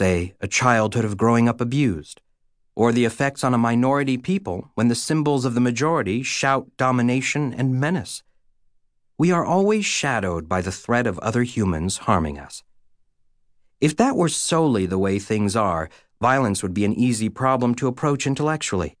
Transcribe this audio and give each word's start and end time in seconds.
say, 0.00 0.32
a 0.40 0.48
childhood 0.48 1.04
of 1.04 1.18
growing 1.18 1.46
up 1.46 1.60
abused, 1.60 2.22
or 2.74 2.90
the 2.90 3.04
effects 3.04 3.44
on 3.44 3.52
a 3.52 3.58
minority 3.58 4.16
people 4.16 4.70
when 4.74 4.88
the 4.88 4.94
symbols 4.94 5.44
of 5.44 5.52
the 5.52 5.66
majority 5.70 6.22
shout 6.22 6.64
domination 6.78 7.52
and 7.52 7.78
menace. 7.78 8.22
We 9.18 9.30
are 9.30 9.44
always 9.44 9.84
shadowed 9.84 10.48
by 10.48 10.62
the 10.62 10.72
threat 10.72 11.06
of 11.06 11.18
other 11.18 11.42
humans 11.42 11.98
harming 12.08 12.38
us. 12.38 12.62
If 13.78 13.94
that 13.96 14.16
were 14.16 14.30
solely 14.30 14.86
the 14.86 15.02
way 15.06 15.18
things 15.18 15.54
are, 15.54 15.90
violence 16.18 16.62
would 16.62 16.72
be 16.72 16.86
an 16.86 16.94
easy 16.94 17.28
problem 17.28 17.74
to 17.74 17.86
approach 17.86 18.26
intellectually. 18.26 18.96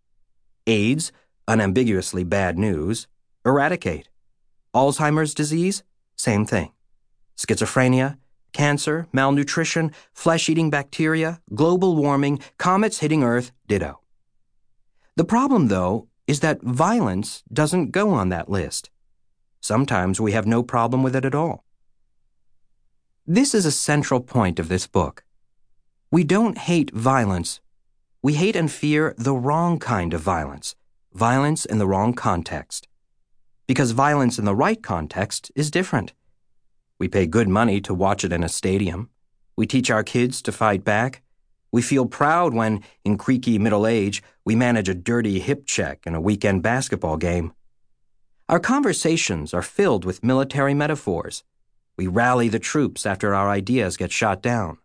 AIDS, 0.66 1.12
unambiguously 1.48 2.24
bad 2.24 2.58
news, 2.58 3.08
eradicate. 3.46 4.10
Alzheimer's 4.74 5.32
disease, 5.32 5.82
same 6.14 6.44
thing. 6.44 6.72
Schizophrenia, 7.38 8.18
cancer, 8.52 9.06
malnutrition, 9.12 9.92
flesh 10.12 10.48
eating 10.48 10.70
bacteria, 10.70 11.40
global 11.54 11.96
warming, 11.96 12.40
comets 12.58 12.98
hitting 12.98 13.22
Earth, 13.22 13.52
ditto. 13.68 14.00
The 15.16 15.24
problem, 15.24 15.68
though, 15.68 16.08
is 16.26 16.40
that 16.40 16.62
violence 16.62 17.42
doesn't 17.52 17.90
go 17.90 18.10
on 18.10 18.28
that 18.28 18.48
list. 18.48 18.90
Sometimes 19.60 20.20
we 20.20 20.32
have 20.32 20.46
no 20.46 20.62
problem 20.62 21.02
with 21.02 21.16
it 21.16 21.24
at 21.24 21.34
all. 21.34 21.64
This 23.26 23.54
is 23.54 23.66
a 23.66 23.72
central 23.72 24.20
point 24.20 24.58
of 24.58 24.68
this 24.68 24.86
book. 24.86 25.24
We 26.10 26.24
don't 26.24 26.58
hate 26.58 26.90
violence. 26.92 27.60
We 28.22 28.34
hate 28.34 28.56
and 28.56 28.70
fear 28.70 29.14
the 29.16 29.34
wrong 29.34 29.78
kind 29.78 30.14
of 30.14 30.20
violence, 30.20 30.74
violence 31.12 31.64
in 31.64 31.78
the 31.78 31.86
wrong 31.86 32.14
context 32.14 32.88
because 33.70 33.92
violence 33.92 34.36
in 34.36 34.44
the 34.44 34.52
right 34.56 34.82
context 34.82 35.52
is 35.54 35.70
different. 35.70 36.12
We 37.00 37.08
pay 37.08 37.26
good 37.26 37.48
money 37.48 37.80
to 37.80 37.94
watch 37.94 38.24
it 38.24 38.32
in 38.32 38.44
a 38.44 38.48
stadium. 38.48 39.08
We 39.56 39.66
teach 39.66 39.90
our 39.90 40.04
kids 40.04 40.42
to 40.42 40.52
fight 40.52 40.84
back. 40.84 41.22
We 41.72 41.80
feel 41.80 42.04
proud 42.04 42.52
when, 42.52 42.82
in 43.06 43.16
creaky 43.16 43.58
middle 43.58 43.86
age, 43.86 44.22
we 44.44 44.54
manage 44.54 44.88
a 44.88 44.94
dirty 44.94 45.40
hip 45.40 45.66
check 45.66 46.06
in 46.06 46.14
a 46.14 46.20
weekend 46.20 46.62
basketball 46.62 47.16
game. 47.16 47.54
Our 48.50 48.60
conversations 48.60 49.54
are 49.54 49.62
filled 49.62 50.04
with 50.04 50.22
military 50.22 50.74
metaphors. 50.74 51.42
We 51.96 52.06
rally 52.06 52.48
the 52.48 52.58
troops 52.58 53.06
after 53.06 53.34
our 53.34 53.48
ideas 53.48 53.96
get 53.96 54.12
shot 54.12 54.42
down. 54.42 54.76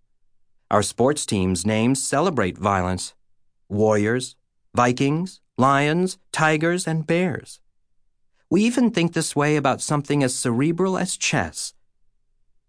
Our 0.71 0.83
sports 0.83 1.25
teams' 1.25 1.65
names 1.65 2.01
celebrate 2.01 2.57
violence 2.57 3.13
warriors, 3.67 4.37
Vikings, 4.73 5.41
lions, 5.57 6.17
tigers, 6.31 6.87
and 6.87 7.05
bears. 7.05 7.59
We 8.49 8.63
even 8.63 8.91
think 8.91 9.13
this 9.13 9.35
way 9.35 9.57
about 9.57 9.81
something 9.81 10.23
as 10.23 10.33
cerebral 10.33 10.97
as 10.97 11.17
chess. 11.17 11.73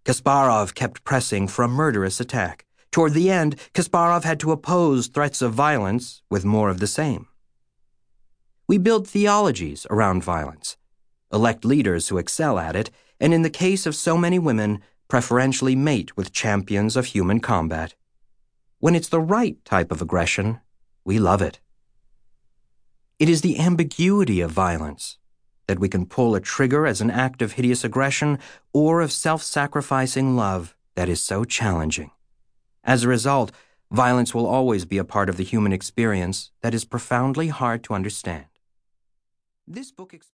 Kasparov 0.06 0.76
kept 0.76 1.02
pressing 1.02 1.48
for 1.48 1.64
a 1.64 1.68
murderous 1.68 2.20
attack. 2.20 2.64
Toward 2.92 3.12
the 3.12 3.28
end, 3.28 3.56
Kasparov 3.74 4.22
had 4.22 4.38
to 4.38 4.52
oppose 4.52 5.08
threats 5.08 5.42
of 5.42 5.52
violence 5.52 6.22
with 6.30 6.44
more 6.44 6.70
of 6.70 6.78
the 6.78 6.86
same. 6.86 7.26
We 8.68 8.78
build 8.78 9.08
theologies 9.08 9.84
around 9.90 10.22
violence, 10.22 10.76
elect 11.32 11.64
leaders 11.64 12.06
who 12.06 12.18
excel 12.18 12.56
at 12.56 12.76
it, 12.76 12.88
and 13.18 13.34
in 13.34 13.42
the 13.42 13.50
case 13.50 13.84
of 13.84 13.96
so 13.96 14.16
many 14.16 14.38
women, 14.38 14.80
preferentially 15.08 15.74
mate 15.74 16.16
with 16.16 16.32
champions 16.32 16.96
of 16.96 17.06
human 17.06 17.40
combat. 17.40 17.96
When 18.78 18.94
it's 18.94 19.08
the 19.08 19.20
right 19.20 19.56
type 19.64 19.90
of 19.90 20.00
aggression, 20.00 20.60
we 21.04 21.18
love 21.18 21.42
it. 21.42 21.58
It 23.18 23.28
is 23.28 23.40
the 23.40 23.58
ambiguity 23.58 24.40
of 24.40 24.52
violence 24.52 25.18
that 25.66 25.78
we 25.78 25.88
can 25.88 26.06
pull 26.06 26.34
a 26.34 26.40
trigger 26.40 26.86
as 26.86 27.00
an 27.00 27.10
act 27.10 27.42
of 27.42 27.52
hideous 27.52 27.84
aggression 27.84 28.38
or 28.72 29.00
of 29.00 29.12
self 29.12 29.42
sacrificing 29.42 30.36
love 30.36 30.76
that 30.94 31.08
is 31.08 31.20
so 31.20 31.44
challenging. 31.44 32.10
As 32.84 33.02
a 33.02 33.08
result, 33.08 33.52
violence 33.90 34.34
will 34.34 34.46
always 34.46 34.84
be 34.84 34.98
a 34.98 35.04
part 35.04 35.28
of 35.28 35.36
the 35.36 35.44
human 35.44 35.72
experience 35.72 36.50
that 36.62 36.74
is 36.74 36.84
profoundly 36.84 37.48
hard 37.48 37.82
to 37.84 37.94
understand. 37.94 38.46
This 39.66 39.90
book 39.90 40.14